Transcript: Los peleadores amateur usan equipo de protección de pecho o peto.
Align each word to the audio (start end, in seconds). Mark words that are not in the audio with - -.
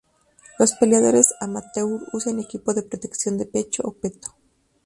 Los 0.57 0.73
peleadores 0.73 1.35
amateur 1.41 1.85
usan 2.11 2.39
equipo 2.39 2.73
de 2.73 2.81
protección 2.81 3.37
de 3.37 3.45
pecho 3.45 3.83
o 3.85 3.91
peto. 3.93 4.35